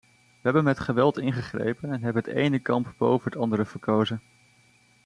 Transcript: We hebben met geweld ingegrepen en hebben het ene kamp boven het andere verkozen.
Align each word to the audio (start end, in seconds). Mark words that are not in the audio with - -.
We 0.27 0.37
hebben 0.41 0.63
met 0.63 0.79
geweld 0.79 1.17
ingegrepen 1.17 1.91
en 1.91 2.01
hebben 2.03 2.23
het 2.23 2.33
ene 2.33 2.59
kamp 2.59 2.93
boven 2.97 3.31
het 3.31 3.39
andere 3.39 3.65
verkozen. 3.65 4.21